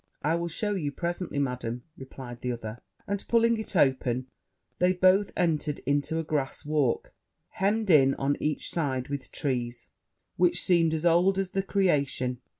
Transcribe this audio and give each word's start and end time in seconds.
'I 0.23 0.35
will 0.37 0.47
shew 0.47 0.75
you 0.75 0.91
presently, 0.91 1.37
Madam,' 1.37 1.83
replied 1.95 2.41
the 2.41 2.51
other; 2.51 2.79
and, 3.05 3.23
pulling 3.27 3.59
it 3.59 3.75
open, 3.75 4.25
they 4.79 4.93
both 4.93 5.29
entered 5.37 5.77
into 5.85 6.17
a 6.17 6.23
grass 6.23 6.65
walk, 6.65 7.13
hemmed 7.49 7.91
in 7.91 8.15
on 8.15 8.35
each 8.39 8.71
side 8.71 9.09
with 9.09 9.31
trees, 9.31 9.85
which 10.37 10.63
seemed 10.63 10.95
as 10.95 11.05
old 11.05 11.37
as 11.37 11.51
the 11.51 11.61
creation. 11.61 12.41